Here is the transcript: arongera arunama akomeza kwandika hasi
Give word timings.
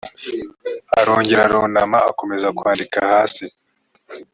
arongera 0.99 1.41
arunama 1.47 1.97
akomeza 2.11 2.47
kwandika 2.57 2.97
hasi 3.11 3.45